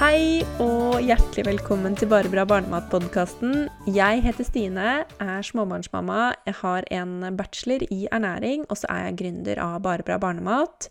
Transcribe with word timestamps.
Hei 0.00 0.40
og 0.64 1.02
hjertelig 1.04 1.42
velkommen 1.44 1.92
til 1.92 2.08
Bare 2.08 2.30
bra 2.32 2.46
barnemat-podkasten. 2.48 3.66
Jeg 3.92 4.22
heter 4.24 4.46
Stine, 4.48 4.92
er 5.20 5.44
småbarnsmamma, 5.44 6.30
jeg 6.48 6.56
har 6.62 6.88
en 6.88 7.26
bachelor 7.36 7.84
i 7.92 8.06
ernæring, 8.08 8.64
og 8.72 8.80
så 8.80 8.88
er 8.94 9.10
jeg 9.10 9.18
gründer 9.20 9.60
av 9.60 9.76
Bare 9.84 10.06
bra 10.08 10.16
barnemat. 10.16 10.88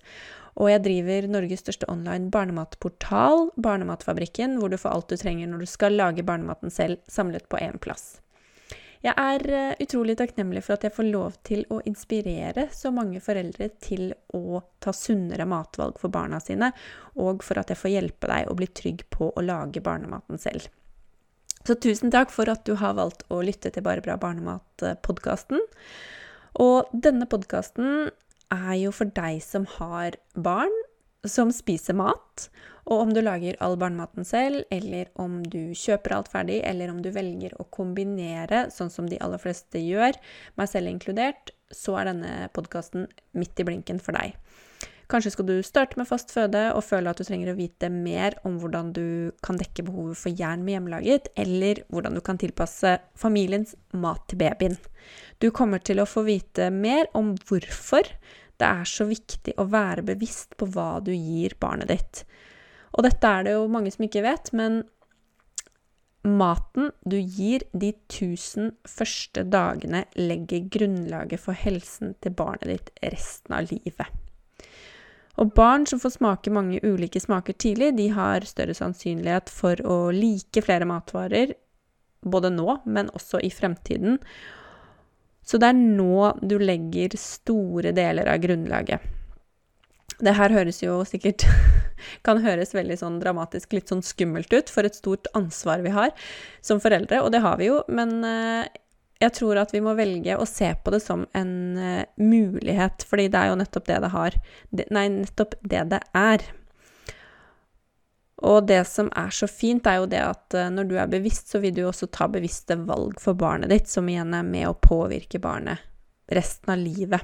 Og 0.62 0.70
jeg 0.70 0.86
driver 0.86 1.31
Norges 1.34 1.66
største 1.66 1.90
online 1.90 2.30
barnematportal, 2.30 3.50
Barnematfabrikken, 3.58 4.59
hvor 4.62 4.70
du 4.70 4.77
får 4.77 4.94
alt 4.94 5.09
du 5.09 5.17
trenger 5.17 5.50
når 5.50 5.66
du 5.66 5.73
skal 5.73 5.98
lage 5.98 6.22
barnematen 6.30 6.70
selv, 6.70 7.02
samlet 7.09 7.50
på 7.50 7.58
én 7.66 7.81
plass. 7.81 8.20
Jeg 8.99 9.16
er 9.16 9.45
eh, 9.55 9.77
utrolig 9.80 10.17
takknemlig 10.20 10.66
for 10.66 10.76
at 10.76 10.84
jeg 10.84 10.91
får 10.91 11.08
lov 11.08 11.38
til 11.48 11.62
å 11.71 11.77
inspirere 11.88 12.66
så 12.76 12.91
mange 12.91 13.22
foreldre 13.23 13.70
til 13.80 14.09
å 14.35 14.59
ta 14.84 14.91
sunnere 14.95 15.48
matvalg 15.48 16.02
for 16.02 16.12
barna 16.12 16.41
sine, 16.44 16.73
og 17.16 17.45
for 17.48 17.62
at 17.62 17.72
jeg 17.72 17.80
får 17.80 17.94
hjelpe 17.94 18.31
deg 18.31 18.49
å 18.52 18.58
bli 18.59 18.67
trygg 18.67 19.05
på 19.16 19.31
å 19.31 19.45
lage 19.45 19.84
barnematen 19.85 20.41
selv. 20.41 20.67
Så 21.63 21.77
tusen 21.80 22.12
takk 22.12 22.31
for 22.34 22.52
at 22.52 22.66
du 22.67 22.75
har 22.80 22.98
valgt 22.99 23.23
å 23.31 23.39
lytte 23.45 23.72
til 23.72 23.85
Bare 23.85 24.03
bra 24.03 24.17
barnemat-podkasten. 24.20 25.63
Og 26.59 26.91
denne 26.91 27.27
podkasten 27.30 28.09
er 28.52 28.75
jo 28.81 28.91
for 28.95 29.11
deg 29.16 29.39
som 29.45 29.67
har 29.78 30.17
barn, 30.36 30.75
som 31.28 31.52
spiser 31.52 31.98
mat, 32.00 32.48
og 32.89 33.03
om 33.03 33.12
du 33.14 33.20
lager 33.22 33.58
all 33.62 33.75
barnematen 33.78 34.25
selv, 34.25 34.64
eller 34.73 35.12
om 35.20 35.42
du 35.45 35.75
kjøper 35.78 36.16
alt 36.16 36.31
ferdig, 36.31 36.62
eller 36.66 36.89
om 36.89 37.03
du 37.03 37.12
velger 37.14 37.53
å 37.59 37.67
kombinere, 37.70 38.67
sånn 38.73 38.89
som 38.94 39.09
de 39.09 39.20
aller 39.22 39.42
fleste 39.42 39.81
gjør, 39.84 40.17
meg 40.58 40.72
selv 40.72 40.90
inkludert, 40.90 41.53
så 41.70 42.00
er 42.00 42.09
denne 42.09 42.50
podkasten 42.56 43.06
midt 43.38 43.62
i 43.62 43.67
blinken 43.67 44.02
for 44.02 44.17
deg. 44.17 44.34
Kanskje 45.09 45.31
skal 45.34 45.47
du 45.47 45.56
starte 45.66 45.97
med 45.97 46.06
fast 46.06 46.30
føde 46.30 46.67
og 46.78 46.84
føle 46.86 47.09
at 47.09 47.17
du 47.17 47.25
trenger 47.25 47.50
å 47.50 47.58
vite 47.58 47.88
mer 47.90 48.36
om 48.45 48.59
hvordan 48.62 48.92
du 48.94 49.31
kan 49.45 49.58
dekke 49.58 49.88
behovet 49.88 50.20
for 50.22 50.30
jern 50.38 50.62
med 50.62 50.75
hjemmelaget, 50.75 51.31
eller 51.34 51.81
hvordan 51.90 52.17
du 52.17 52.22
kan 52.25 52.38
tilpasse 52.42 52.95
familiens 53.17 53.73
mat 53.97 54.22
til 54.30 54.38
babyen. 54.42 54.78
Du 55.42 55.50
kommer 55.50 55.81
til 55.81 56.02
å 56.02 56.09
få 56.09 56.28
vite 56.30 56.70
mer 56.73 57.09
om 57.17 57.34
hvorfor 57.50 58.06
det 58.60 58.68
er 58.68 58.88
så 58.88 59.08
viktig 59.08 59.56
å 59.60 59.68
være 59.72 60.06
bevisst 60.06 60.58
på 60.60 60.68
hva 60.74 61.00
du 61.04 61.14
gir 61.16 61.56
barnet 61.62 61.92
ditt. 61.92 62.24
Og 62.98 63.06
dette 63.06 63.28
er 63.28 63.46
det 63.46 63.56
jo 63.56 63.68
mange 63.72 63.92
som 63.94 64.06
ikke 64.06 64.26
vet, 64.26 64.52
men 64.58 64.82
maten 66.28 66.92
du 67.08 67.16
gir 67.18 67.64
de 67.72 67.94
tusen 68.12 68.74
første 68.88 69.46
dagene, 69.48 70.04
legger 70.20 70.68
grunnlaget 70.74 71.44
for 71.44 71.56
helsen 71.56 72.16
til 72.20 72.36
barnet 72.36 72.68
ditt 72.74 72.92
resten 73.14 73.56
av 73.56 73.70
livet. 73.72 74.10
Og 75.40 75.54
barn 75.56 75.86
som 75.88 76.02
får 76.02 76.18
smake 76.18 76.52
mange 76.52 76.82
ulike 76.84 77.22
smaker 77.24 77.56
tidlig, 77.56 77.94
de 77.96 78.10
har 78.12 78.44
større 78.48 78.76
sannsynlighet 78.76 79.52
for 79.54 79.80
å 79.88 80.10
like 80.12 80.64
flere 80.66 80.88
matvarer, 80.90 81.54
både 82.20 82.52
nå, 82.52 82.82
men 82.84 83.12
også 83.16 83.40
i 83.48 83.52
fremtiden. 83.54 84.20
Så 85.50 85.58
det 85.58 85.72
er 85.72 85.80
nå 85.80 86.33
du 86.45 86.59
legger 86.61 87.16
store 87.17 87.94
deler 87.97 88.30
av 88.30 88.42
grunnlaget. 88.44 89.02
Det 90.19 90.36
her 90.36 90.53
høres 90.53 90.81
jo 90.83 91.00
sikkert 91.08 91.47
Kan 92.25 92.40
høres 92.44 92.72
veldig 92.75 92.96
sånn 93.00 93.18
dramatisk, 93.19 93.74
litt 93.75 93.91
sånn 93.91 94.03
skummelt 94.06 94.53
ut, 94.53 94.69
for 94.72 94.88
et 94.88 94.96
stort 94.96 95.28
ansvar 95.35 95.81
vi 95.84 95.91
har 95.91 96.13
som 96.63 96.79
foreldre, 96.79 97.19
og 97.25 97.34
det 97.34 97.41
har 97.44 97.57
vi 97.59 97.68
jo, 97.68 97.81
men 97.91 98.13
eh, 98.24 98.69
jeg 99.19 99.34
tror 99.35 99.59
at 99.59 99.74
vi 99.75 99.81
må 99.84 99.91
velge 99.97 100.38
å 100.40 100.47
se 100.47 100.69
på 100.79 100.94
det 100.96 101.01
som 101.03 101.25
en 101.35 101.51
eh, 101.75 102.07
mulighet, 102.16 103.03
fordi 103.07 103.28
det 103.28 103.41
er 103.41 103.51
jo 103.51 103.59
nettopp 103.59 103.90
det 103.90 104.00
det 104.06 104.13
har 104.13 104.40
Nei, 104.95 105.06
nettopp 105.18 105.57
det 105.59 105.84
det 105.91 106.00
er. 106.16 106.45
Og 108.39 108.67
det 108.69 108.81
som 108.88 109.09
er 109.19 109.33
så 109.35 109.50
fint, 109.51 109.88
er 109.88 110.00
jo 110.00 110.07
det 110.11 110.22
at 110.23 110.55
eh, 110.55 110.72
når 110.72 110.88
du 110.88 110.95
er 111.00 111.11
bevisst, 111.11 111.51
så 111.51 111.59
vil 111.63 111.75
du 111.75 111.83
også 111.88 112.07
ta 112.13 112.29
bevisste 112.31 112.77
valg 112.88 113.19
for 113.22 113.38
barnet 113.39 113.72
ditt, 113.73 113.89
som 113.91 114.07
igjen 114.07 114.35
er 114.38 114.47
med 114.47 114.69
å 114.69 114.77
påvirke 114.79 115.41
barnet 115.44 115.83
resten 116.31 116.72
av 116.72 116.79
livet. 116.79 117.23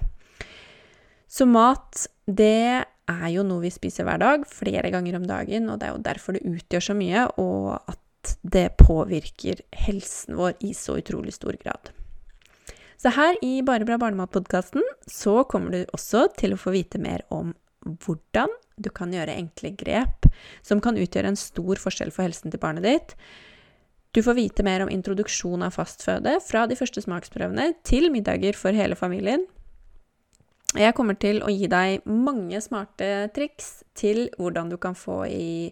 Så 1.28 1.48
mat, 1.48 2.06
det 2.26 2.84
er 3.06 3.28
jo 3.34 3.44
noe 3.46 3.64
vi 3.64 3.74
spiser 3.74 4.08
hver 4.08 4.22
dag, 4.22 4.48
flere 4.50 4.92
ganger 4.94 5.20
om 5.20 5.28
dagen, 5.30 5.70
og 5.70 5.80
det 5.80 5.88
er 5.88 5.94
jo 5.94 6.06
derfor 6.06 6.36
det 6.36 6.48
utgjør 6.50 6.90
så 6.90 6.98
mye, 6.98 7.28
og 7.42 7.76
at 7.92 8.36
det 8.42 8.72
påvirker 8.82 9.62
helsen 9.86 10.40
vår 10.40 10.58
i 10.66 10.74
så 10.78 10.98
utrolig 10.98 11.36
stor 11.36 11.58
grad. 11.62 11.92
Så 12.98 13.12
her 13.14 13.38
i 13.46 13.60
Bare 13.66 13.86
bra 13.86 14.00
barnemat-podkasten 14.02 14.82
så 15.12 15.44
kommer 15.50 15.76
du 15.76 15.94
også 15.94 16.26
til 16.40 16.56
å 16.56 16.60
få 16.60 16.74
vite 16.74 17.02
mer 17.02 17.26
om 17.34 17.54
hvordan 17.86 18.50
du 18.78 18.90
kan 18.94 19.14
gjøre 19.14 19.36
enkle 19.36 19.72
grep 19.78 20.28
som 20.66 20.82
kan 20.84 20.98
utgjøre 21.00 21.32
en 21.32 21.40
stor 21.40 21.80
forskjell 21.82 22.12
for 22.14 22.28
helsen 22.28 22.54
til 22.54 22.62
barnet 22.62 22.86
ditt. 22.86 23.16
Du 24.16 24.22
får 24.24 24.38
vite 24.38 24.64
mer 24.64 24.84
om 24.84 24.92
introduksjon 24.92 25.66
av 25.66 25.76
fastføde 25.76 26.38
fra 26.44 26.64
de 26.72 26.78
første 26.80 27.04
smaksprøvene 27.04 27.74
til 27.88 28.08
middager 28.14 28.56
for 28.56 28.76
hele 28.76 28.96
familien. 28.96 29.44
Jeg 30.76 30.96
kommer 30.96 31.16
til 31.20 31.42
å 31.44 31.52
gi 31.52 31.68
deg 31.72 32.04
mange 32.08 32.60
smarte 32.64 33.28
triks 33.36 33.84
til 33.96 34.26
hvordan 34.40 34.72
du 34.72 34.78
kan 34.82 34.96
få 34.96 35.24
i 35.28 35.72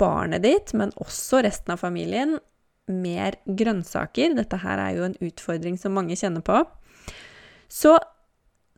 barnet 0.00 0.44
ditt, 0.44 0.72
men 0.76 0.92
også 1.00 1.42
resten 1.44 1.74
av 1.74 1.82
familien, 1.82 2.38
mer 2.86 3.36
grønnsaker. 3.46 4.36
Dette 4.36 4.60
her 4.62 4.80
er 4.80 4.96
jo 4.96 5.06
en 5.08 5.18
utfordring 5.26 5.76
som 5.80 5.96
mange 5.96 6.16
kjenner 6.16 6.44
på. 6.44 6.62
Så 7.68 7.96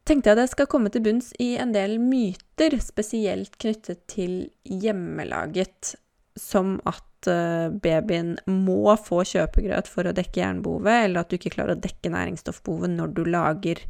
tenkte 0.08 0.30
jeg 0.30 0.38
at 0.38 0.44
jeg 0.46 0.54
skal 0.54 0.68
komme 0.70 0.90
til 0.92 1.04
bunns 1.04 1.30
i 1.42 1.52
en 1.60 1.74
del 1.74 1.98
myter, 2.02 2.78
spesielt 2.82 3.58
knyttet 3.60 4.06
til 4.10 4.48
hjemmelaget, 4.64 5.94
som 6.38 6.76
at 6.88 7.28
eh, 7.30 7.68
babyen 7.82 8.36
må 8.48 8.94
få 9.02 9.24
kjøpegrøt 9.28 9.90
for 9.90 10.08
å 10.08 10.14
dekke 10.16 10.40
jernbehovet, 10.40 11.04
eller 11.04 11.22
at 11.22 11.30
du 11.30 11.38
ikke 11.38 11.54
klarer 11.56 11.76
å 11.76 11.82
dekke 11.82 12.12
næringsstoffbehovet 12.14 12.94
når 12.94 13.14
du 13.16 13.22
lager 13.28 13.84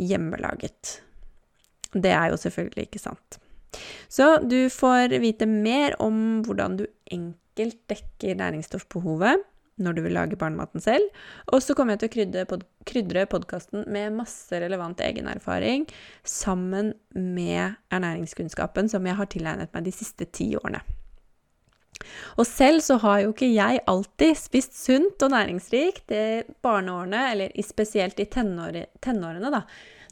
hjemmelaget. 0.00 0.98
Det 1.94 2.10
er 2.10 2.32
jo 2.32 2.40
selvfølgelig 2.40 2.88
ikke 2.88 3.02
sant. 3.04 3.38
Så 4.10 4.36
du 4.42 4.66
får 4.70 5.16
vite 5.22 5.46
mer 5.50 5.96
om 6.02 6.42
hvordan 6.46 6.78
du 6.78 6.86
enkelt 7.14 7.80
dekker 7.90 8.38
næringsstoffbehovet 8.38 9.42
når 9.82 9.96
du 9.96 10.02
vil 10.04 10.14
lage 10.16 10.38
barnematen 10.38 10.82
selv. 10.82 11.06
Og 11.52 11.62
så 11.64 11.74
kommer 11.76 11.94
jeg 11.94 12.04
til 12.04 12.10
å 12.10 12.14
krydre, 12.16 12.44
pod 12.50 12.66
krydre 12.88 13.24
podkasten 13.30 13.86
med 13.90 14.14
masse 14.16 14.60
relevant 14.62 15.00
egenerfaring 15.02 15.86
sammen 16.26 16.92
med 17.14 17.78
ernæringskunnskapen 17.94 18.90
som 18.92 19.06
jeg 19.08 19.18
har 19.18 19.30
tilegnet 19.32 19.72
meg 19.74 19.88
de 19.88 19.94
siste 19.94 20.28
ti 20.30 20.52
årene. 20.60 20.82
Og 22.38 22.46
selv 22.46 22.82
så 22.84 22.98
har 23.02 23.22
jo 23.22 23.32
ikke 23.32 23.48
jeg 23.48 23.82
alltid 23.90 24.38
spist 24.38 24.76
sunt 24.76 25.22
og 25.24 25.32
næringsrikt 25.32 26.14
i 26.14 26.24
barneårene, 26.64 27.20
eller 27.32 27.60
spesielt 27.64 28.18
i 28.20 28.26
tenårene, 28.30 29.52
da. 29.54 29.62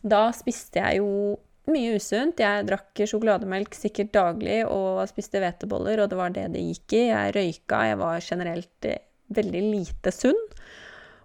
Da 0.03 0.23
spiste 0.35 0.83
jeg 0.83 1.03
jo 1.03 1.37
mye 1.71 1.97
usunt. 1.99 2.41
Jeg 2.43 2.67
drakk 2.67 3.05
sjokolademelk 3.07 3.77
sikkert 3.77 4.13
daglig 4.15 4.63
og 4.67 5.03
spiste 5.11 5.43
hveteboller, 5.43 6.03
og 6.03 6.11
det 6.11 6.19
var 6.19 6.35
det 6.35 6.49
det 6.57 6.65
gikk 6.71 6.97
i. 6.99 7.03
Jeg 7.11 7.35
røyka, 7.37 7.83
jeg 7.91 8.01
var 8.03 8.27
generelt 8.27 8.91
veldig 9.37 9.63
lite 9.73 10.13
sunn. 10.15 10.39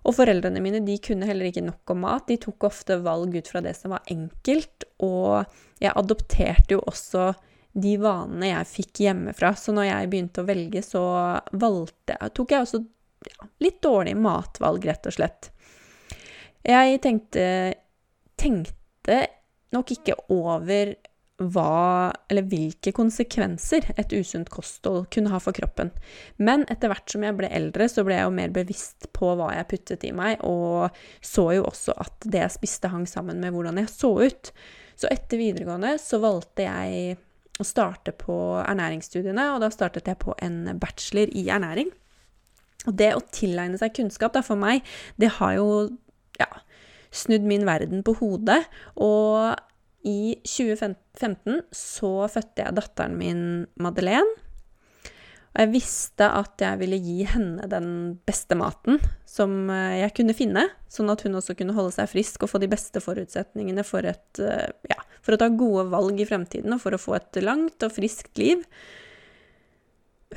Og 0.07 0.15
foreldrene 0.15 0.61
mine 0.63 0.79
de 0.85 0.95
kunne 1.03 1.27
heller 1.27 1.49
ikke 1.49 1.65
nok 1.65 1.91
om 1.91 2.05
mat. 2.05 2.27
De 2.29 2.37
tok 2.39 2.69
ofte 2.69 2.99
valg 3.03 3.35
ut 3.35 3.49
fra 3.51 3.61
det 3.63 3.75
som 3.75 3.91
var 3.95 4.07
enkelt. 4.13 4.87
Og 5.03 5.43
jeg 5.83 5.91
adopterte 5.91 6.77
jo 6.77 6.83
også 6.87 7.33
de 7.77 7.93
vanene 8.01 8.53
jeg 8.53 8.71
fikk 8.71 9.03
hjemmefra. 9.03 9.51
Så 9.59 9.75
når 9.75 9.89
jeg 9.89 10.11
begynte 10.13 10.43
å 10.43 10.47
velge, 10.47 10.83
så 10.85 11.03
valgte, 11.51 12.17
tok 12.33 12.55
jeg 12.55 12.65
også 12.65 12.81
ja, 13.27 13.49
litt 13.65 13.81
dårlig 13.83 14.15
matvalg, 14.19 14.87
rett 14.87 15.09
og 15.09 15.17
slett. 15.17 15.51
Jeg 16.67 17.01
tenkte, 17.03 17.43
tenkte 18.39 19.19
nok 19.75 19.91
ikke 19.93 20.15
over 20.33 20.95
hva 21.37 22.09
eller 22.31 22.47
hvilke 22.49 22.91
konsekvenser 22.97 23.91
et 23.93 24.13
usunt 24.17 24.49
kosthold 24.49 25.05
kunne 25.13 25.29
ha 25.29 25.39
for 25.41 25.53
kroppen. 25.53 25.91
Men 26.41 26.65
etter 26.71 26.89
hvert 26.89 27.13
som 27.13 27.25
jeg 27.25 27.37
ble 27.37 27.49
eldre, 27.53 27.85
så 27.91 28.01
ble 28.07 28.17
jeg 28.17 28.25
jo 28.25 28.33
mer 28.39 28.55
bevisst 28.55 29.09
på 29.13 29.35
hva 29.37 29.51
jeg 29.53 29.69
puttet 29.69 30.07
i 30.07 30.15
meg, 30.17 30.41
og 30.41 30.89
så 31.21 31.51
jo 31.59 31.67
også 31.69 31.93
at 32.01 32.25
det 32.25 32.41
jeg 32.41 32.55
spiste, 32.57 32.89
hang 32.93 33.05
sammen 33.09 33.43
med 33.43 33.53
hvordan 33.53 33.77
jeg 33.83 33.93
så 33.93 34.11
ut. 34.25 34.51
Så 34.97 35.11
etter 35.13 35.37
videregående 35.37 35.93
så 36.01 36.17
valgte 36.23 36.65
jeg 36.65 37.19
å 37.61 37.65
starte 37.65 38.13
på 38.17 38.35
ernæringsstudiene, 38.63 39.51
og 39.53 39.61
da 39.61 39.69
startet 39.73 40.09
jeg 40.09 40.21
på 40.21 40.33
en 40.41 40.77
bachelor 40.81 41.29
i 41.37 41.47
ernæring. 41.53 41.93
Og 42.87 42.97
det 42.97 43.11
å 43.13 43.23
tilegne 43.33 43.77
seg 43.77 43.93
kunnskap, 43.97 44.33
da, 44.33 44.41
for 44.45 44.57
meg, 44.59 44.85
det 45.21 45.35
har 45.37 45.57
jo 45.57 45.69
ja, 46.39 46.49
snudd 47.13 47.45
min 47.45 47.65
verden 47.67 48.05
på 48.05 48.15
hodet. 48.21 48.61
Og 48.95 49.53
i 50.07 50.37
2015 50.45 51.06
så 51.73 52.11
fødte 52.29 52.65
jeg 52.65 52.77
datteren 52.77 53.17
min 53.17 53.41
Madeleine. 53.81 54.43
Og 55.57 55.63
jeg 55.63 55.73
visste 55.73 56.27
at 56.29 56.61
jeg 56.61 56.77
ville 56.77 56.99
gi 57.01 57.23
henne 57.25 57.65
den 57.71 57.89
beste 58.29 58.53
maten 58.53 58.99
som 59.25 59.71
eh, 59.73 60.03
jeg 60.03 60.13
kunne 60.19 60.35
finne, 60.37 60.67
sånn 60.85 61.09
at 61.09 61.23
hun 61.25 61.39
også 61.39 61.55
kunne 61.57 61.73
holde 61.73 61.95
seg 61.95 62.11
frisk 62.11 62.45
og 62.45 62.51
få 62.51 62.61
de 62.61 62.69
beste 62.69 63.01
forutsetningene 63.01 63.81
for, 63.87 64.05
et, 64.05 64.37
eh, 64.37 64.69
ja, 64.91 64.99
for 65.25 65.33
å 65.33 65.41
ta 65.41 65.49
gode 65.49 65.87
valg 65.89 66.21
i 66.21 66.29
fremtiden 66.29 66.75
og 66.75 66.83
for 66.83 66.93
å 66.93 67.01
få 67.01 67.17
et 67.17 67.41
langt 67.41 67.81
og 67.81 67.95
friskt 67.95 68.37
liv. 68.37 68.61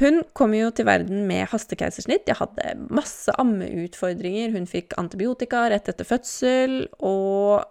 Hun 0.00 0.22
kom 0.32 0.56
jo 0.56 0.70
til 0.72 0.88
verden 0.88 1.26
med 1.28 1.50
hastekeisersnitt. 1.52 2.24
Jeg 2.30 2.38
hadde 2.38 2.76
masse 2.88 3.32
ammeutfordringer. 3.42 4.54
Hun 4.54 4.68
fikk 4.70 4.94
antibiotika 5.00 5.66
rett 5.68 5.90
etter 5.90 6.08
fødsel, 6.08 6.84
og 7.04 7.66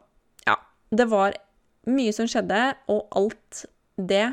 ja, 0.46 0.60
det 0.94 1.10
var 1.10 1.34
mye 1.90 2.14
som 2.16 2.30
skjedde, 2.30 2.62
og 2.92 3.08
alt 3.18 3.66
det 4.00 4.28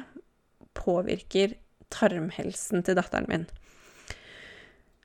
påvirker 0.76 1.56
tarmhelsen 1.92 2.84
til 2.86 2.98
datteren 2.98 3.28
min. 3.30 3.46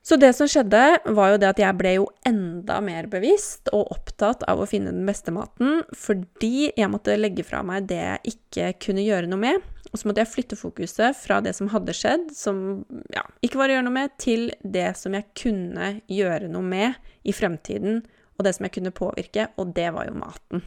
Så 0.02 0.16
det 0.18 0.32
som 0.34 0.48
skjedde, 0.50 0.80
var 1.14 1.30
jo 1.30 1.38
det 1.38 1.50
at 1.52 1.60
jeg 1.62 1.78
ble 1.78 1.92
jo 1.94 2.08
enda 2.26 2.80
mer 2.82 3.06
bevisst 3.10 3.70
og 3.70 3.92
opptatt 3.94 4.42
av 4.50 4.58
å 4.58 4.66
finne 4.66 4.90
den 4.90 5.06
beste 5.06 5.30
maten, 5.34 5.84
fordi 5.94 6.72
jeg 6.74 6.90
måtte 6.90 7.14
legge 7.14 7.44
fra 7.46 7.60
meg 7.66 7.86
det 7.90 8.00
jeg 8.00 8.34
ikke 8.34 8.72
kunne 8.88 9.04
gjøre 9.06 9.30
noe 9.30 9.42
med. 9.44 9.68
Og 9.92 10.00
så 10.00 10.08
måtte 10.08 10.24
jeg 10.24 10.32
flytte 10.32 10.58
fokuset 10.58 11.14
fra 11.20 11.38
det 11.44 11.52
som 11.54 11.70
hadde 11.70 11.94
skjedd, 11.94 12.32
som 12.34 12.82
ja, 13.14 13.22
ikke 13.46 13.60
var 13.60 13.70
å 13.70 13.76
gjøre 13.76 13.86
noe 13.86 13.98
med, 14.00 14.16
til 14.18 14.48
det 14.64 14.88
som 14.98 15.14
jeg 15.14 15.28
kunne 15.38 15.94
gjøre 16.10 16.50
noe 16.50 16.66
med 16.66 17.12
i 17.22 17.34
fremtiden, 17.36 18.02
og 18.34 18.46
det 18.48 18.56
som 18.56 18.66
jeg 18.66 18.74
kunne 18.80 18.96
påvirke, 18.96 19.52
og 19.60 19.70
det 19.76 19.90
var 19.94 20.10
jo 20.10 20.18
maten. 20.18 20.64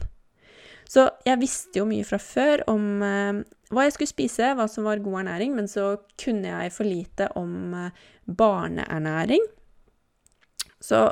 Så 0.86 1.08
jeg 1.26 1.40
visste 1.42 1.80
jo 1.80 1.86
mye 1.88 2.06
fra 2.06 2.18
før 2.22 2.62
om 2.70 3.02
eh, 3.02 3.42
hva 3.74 3.86
jeg 3.86 3.96
skulle 3.96 4.12
spise, 4.12 4.54
hva 4.54 4.68
som 4.70 4.86
var 4.86 5.02
god 5.02 5.24
ernæring, 5.24 5.54
men 5.58 5.68
så 5.70 5.96
kunne 6.20 6.52
jeg 6.52 6.74
for 6.74 6.86
lite 6.86 7.28
om 7.38 7.74
eh, 7.74 8.02
barneernæring. 8.26 9.42
Så 10.82 11.08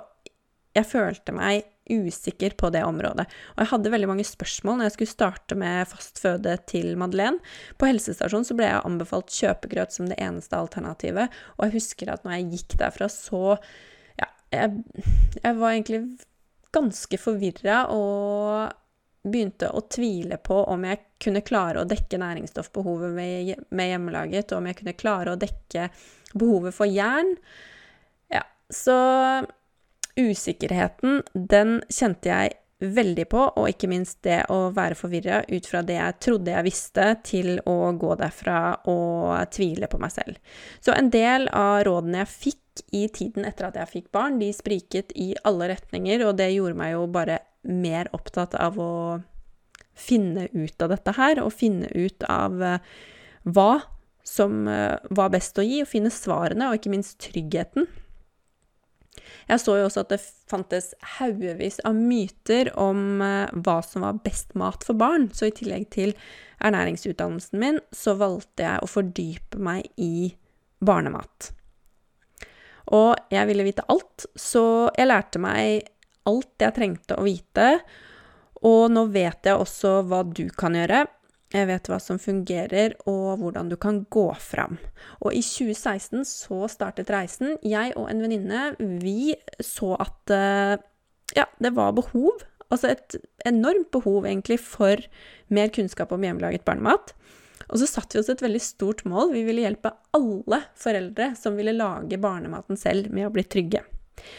jeg 0.75 0.87
følte 0.91 1.35
meg 1.35 1.65
usikker 1.91 2.55
på 2.57 2.71
det 2.73 2.83
området. 2.87 3.27
Og 3.55 3.63
jeg 3.63 3.71
hadde 3.73 3.91
veldig 3.93 4.09
mange 4.09 4.27
spørsmål 4.27 4.79
når 4.79 4.89
jeg 4.89 4.95
skulle 4.95 5.13
starte 5.13 5.59
med 5.59 5.89
fastføde 5.91 6.55
til 6.71 6.95
Madeleine. 7.01 7.43
På 7.79 7.89
helsestasjonen 7.91 8.47
så 8.49 8.57
ble 8.57 8.71
jeg 8.71 8.85
anbefalt 8.89 9.35
kjøpegrøt 9.35 9.97
som 9.97 10.09
det 10.09 10.19
eneste 10.23 10.57
alternativet, 10.59 11.35
og 11.59 11.67
jeg 11.67 11.77
husker 11.77 12.15
at 12.15 12.25
når 12.25 12.39
jeg 12.39 12.49
gikk 12.55 12.79
derfra, 12.85 13.11
så 13.13 13.59
Ja, 14.15 14.29
jeg, 14.55 14.85
jeg 15.43 15.57
var 15.59 15.73
egentlig 15.73 16.01
ganske 16.75 17.19
forvirra 17.19 17.81
og 17.91 18.71
begynte 19.25 19.71
å 19.73 19.81
tvile 19.89 20.37
på 20.45 20.59
om 20.69 20.85
jeg 20.85 21.01
kunne 21.25 21.41
klare 21.47 21.81
å 21.81 21.89
dekke 21.89 22.21
næringsstoffbehovet 22.21 23.15
med 23.17 23.89
hjemmelaget, 23.89 24.53
og 24.53 24.61
om 24.61 24.69
jeg 24.69 24.79
kunne 24.83 24.99
klare 25.01 25.33
å 25.33 25.41
dekke 25.41 25.89
behovet 26.35 26.77
for 26.77 26.91
jern. 26.91 27.33
Ja, 28.33 28.45
så 28.69 28.99
usikkerheten, 30.21 31.23
den 31.33 31.81
kjente 31.89 32.31
jeg 32.31 32.61
veldig 32.85 33.25
på, 33.31 33.41
og 33.57 33.69
ikke 33.71 33.89
minst 33.89 34.19
det 34.27 34.43
å 34.53 34.69
være 34.75 34.99
forvirra 34.99 35.41
ut 35.49 35.67
fra 35.71 35.81
det 35.87 35.97
jeg 35.97 36.19
trodde 36.27 36.53
jeg 36.53 36.67
visste, 36.67 37.07
til 37.25 37.57
å 37.71 37.95
gå 37.97 38.13
derfra 38.21 38.59
og 38.91 39.39
tvile 39.55 39.89
på 39.89 40.01
meg 40.03 40.13
selv. 40.13 40.59
Så 40.85 40.93
en 40.93 41.09
del 41.15 41.49
av 41.49 41.81
rådene 41.89 42.25
jeg 42.25 42.33
fikk 42.35 42.85
i 42.99 43.07
tiden 43.15 43.47
etter 43.47 43.71
at 43.71 43.79
jeg 43.79 43.93
fikk 43.93 44.13
barn, 44.13 44.41
de 44.43 44.51
spriket 44.53 45.15
i 45.17 45.33
alle 45.47 45.71
retninger, 45.71 46.27
og 46.27 46.37
det 46.43 46.51
gjorde 46.53 46.81
meg 46.83 46.97
jo 46.97 47.07
bare 47.15 47.41
mer 47.65 48.11
opptatt 48.17 48.55
av 48.59 48.79
å 48.81 48.93
finne 49.95 50.49
ut 50.53 50.83
av 50.83 50.93
dette 50.95 51.15
her, 51.17 51.41
og 51.43 51.55
finne 51.55 51.91
ut 51.95 52.25
av 52.29 52.63
eh, 52.63 52.95
hva 53.45 53.83
som 54.27 54.65
eh, 54.69 54.97
var 55.11 55.35
best 55.35 55.59
å 55.61 55.67
gi, 55.67 55.83
og 55.85 55.91
finne 55.91 56.13
svarene, 56.13 56.69
og 56.71 56.81
ikke 56.81 56.93
minst 56.95 57.21
tryggheten. 57.23 57.87
Jeg 59.49 59.61
så 59.61 59.77
jo 59.79 59.87
også 59.87 60.03
at 60.05 60.15
det 60.15 60.21
fantes 60.51 60.93
haugevis 61.19 61.79
av 61.87 61.97
myter 61.97 62.71
om 62.81 63.23
eh, 63.23 63.53
hva 63.65 63.79
som 63.87 64.07
var 64.07 64.23
best 64.25 64.55
mat 64.59 64.87
for 64.87 64.99
barn, 64.99 65.29
så 65.37 65.51
i 65.51 65.55
tillegg 65.55 65.91
til 65.95 66.15
ernæringsutdannelsen 66.65 67.61
min, 67.61 67.83
så 67.95 68.17
valgte 68.19 68.67
jeg 68.67 68.81
å 68.81 68.91
fordype 68.91 69.61
meg 69.61 69.91
i 70.01 70.33
barnemat. 70.85 71.53
Og 72.93 73.17
jeg 73.33 73.49
ville 73.49 73.65
vite 73.65 73.85
alt, 73.89 74.27
så 74.37 74.91
jeg 74.97 75.09
lærte 75.09 75.41
meg 75.41 75.87
alt 76.29 76.63
jeg 76.63 76.77
trengte 76.77 77.19
å 77.19 77.27
vite. 77.27 77.69
Og 78.65 78.89
nå 78.93 79.07
vet 79.13 79.47
jeg 79.47 79.61
også 79.61 80.01
hva 80.09 80.23
du 80.27 80.47
kan 80.57 80.77
gjøre. 80.77 81.05
Jeg 81.55 81.69
vet 81.69 81.87
hva 81.87 82.01
som 82.03 82.19
fungerer, 82.19 82.97
og 83.07 83.39
hvordan 83.39 83.69
du 83.71 83.77
kan 83.79 84.01
gå 84.11 84.27
fram. 84.43 84.79
Og 85.23 85.37
i 85.37 85.43
2016 85.45 86.25
så 86.27 86.65
startet 86.73 87.13
reisen. 87.15 87.55
Jeg 87.63 87.93
og 87.95 88.09
en 88.11 88.25
venninne, 88.25 88.73
vi 88.81 89.37
så 89.63 89.93
at 90.03 90.35
eh, 90.35 90.75
ja, 91.39 91.47
det 91.63 91.75
var 91.77 91.95
behov. 91.95 92.43
Altså 92.75 92.91
et 92.91 93.15
enormt 93.47 93.93
behov, 93.95 94.25
egentlig, 94.27 94.59
for 94.65 94.99
mer 95.55 95.71
kunnskap 95.75 96.11
om 96.17 96.27
hjemmelaget 96.27 96.67
barnemat. 96.67 97.15
Og 97.71 97.79
så 97.81 97.87
satte 97.89 98.17
vi 98.17 98.25
oss 98.25 98.33
et 98.33 98.43
veldig 98.43 98.63
stort 98.63 99.05
mål. 99.09 99.31
Vi 99.37 99.45
ville 99.47 99.63
hjelpe 99.63 99.95
alle 100.17 100.65
foreldre 100.81 101.33
som 101.39 101.55
ville 101.59 101.77
lage 101.77 102.19
barnematen 102.21 102.81
selv, 102.81 103.13
med 103.15 103.29
å 103.29 103.35
bli 103.35 103.47
trygge. 103.47 103.85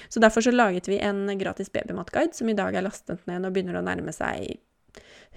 Så 0.10 0.22
derfor 0.24 0.46
så 0.46 0.54
laget 0.54 0.90
vi 0.90 1.02
en 1.04 1.28
gratis 1.40 1.72
babymatguide, 1.74 2.36
som 2.38 2.50
i 2.50 2.58
dag 2.58 2.76
er 2.76 2.86
lastet 2.86 3.24
ned 3.30 3.46
og 3.46 3.56
begynner 3.56 3.80
å 3.80 3.86
nærme 3.86 4.14
seg 4.16 4.58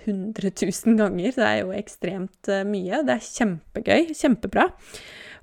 100 0.05 0.53
000 0.87 0.99
ganger. 0.99 1.33
Det 1.35 1.47
er 1.47 1.62
jo 1.62 1.73
ekstremt 1.77 2.50
eh, 2.53 2.67
mye. 2.67 3.03
Det 3.06 3.17
er 3.17 3.31
kjempegøy. 3.31 4.12
Kjempebra. 4.17 4.69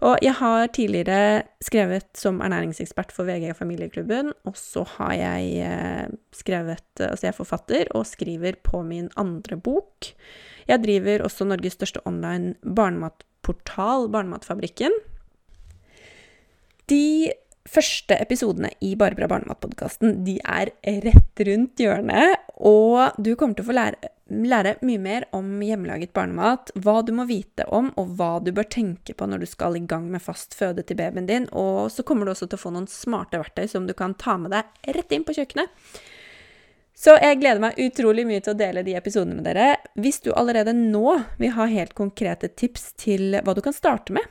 Og 0.05 0.19
jeg 0.23 0.35
har 0.41 0.67
tidligere 0.75 1.45
skrevet 1.63 2.09
som 2.19 2.41
ernæringsekspert 2.43 3.13
for 3.15 3.27
VG 3.29 3.47
og 3.53 3.59
Familieklubben, 3.61 4.33
og 4.43 4.57
så 4.59 4.83
har 4.97 5.13
jeg 5.15 5.53
eh, 5.63 6.09
skrevet 6.35 6.83
Altså 6.99 7.27
jeg 7.27 7.31
er 7.31 7.37
forfatter 7.37 7.93
og 7.95 8.07
skriver 8.07 8.59
på 8.63 8.83
min 8.87 9.09
andre 9.19 9.57
bok. 9.57 10.11
Jeg 10.67 10.83
driver 10.83 11.25
også 11.25 11.47
Norges 11.47 11.77
største 11.77 12.03
online 12.07 12.55
barnematportal, 12.63 14.09
Barnematfabrikken. 14.11 14.95
De 16.89 17.31
første 17.69 18.17
episodene 18.21 18.69
i 18.85 18.93
Barbara 18.99 19.27
Barnematpodkasten 19.29 20.19
de 20.25 20.37
er 20.41 20.71
rett 21.05 21.45
rundt 21.47 21.81
hjørnet, 21.81 22.43
og 22.55 23.17
du 23.17 23.33
kommer 23.35 23.57
til 23.57 23.65
å 23.65 23.69
få 23.69 23.75
lære, 23.75 24.11
lære, 24.29 24.75
mye 24.85 25.01
mer 25.01 25.25
om 25.35 25.49
hjemmelaget 25.65 26.13
barnemat, 26.15 26.71
hva 26.81 26.99
du 27.05 27.11
må 27.17 27.27
vite 27.29 27.65
om, 27.73 27.91
og 27.99 28.15
hva 28.17 28.37
du 28.43 28.51
bør 28.55 28.69
tenke 28.69 29.15
på 29.17 29.27
når 29.29 29.43
du 29.43 29.49
skal 29.49 29.77
i 29.77 29.83
gang 29.85 30.07
med 30.13 30.23
fast 30.23 30.57
føde 30.57 30.85
til 30.85 30.99
babyen 30.99 31.29
din. 31.29 31.49
Og 31.53 31.89
så 31.93 32.05
kommer 32.05 32.25
du 32.25 32.33
også 32.35 32.49
til 32.49 32.59
å 32.59 32.65
få 32.65 32.73
noen 32.75 32.89
smarte 32.91 33.41
verktøy 33.41 33.65
som 33.71 33.89
du 33.89 33.95
kan 33.97 34.15
ta 34.17 34.37
med 34.41 34.55
deg 34.55 34.93
rett 34.95 35.17
inn 35.17 35.25
på 35.27 35.35
kjøkkenet. 35.37 35.73
Så 36.95 37.17
jeg 37.19 37.41
gleder 37.41 37.59
meg 37.59 37.79
utrolig 37.81 38.23
mye 38.23 38.39
til 38.39 38.53
å 38.53 38.59
dele 38.59 38.85
de 38.85 38.93
episodene 38.95 39.35
med 39.35 39.49
dere. 39.49 39.81
Hvis 39.99 40.21
du 40.23 40.29
allerede 40.31 40.71
nå 40.77 41.17
vil 41.41 41.51
ha 41.57 41.67
helt 41.67 41.91
konkrete 41.97 42.47
tips 42.55 42.93
til 43.01 43.35
hva 43.43 43.55
du 43.55 43.59
kan 43.65 43.75
starte 43.75 44.15
med, 44.15 44.23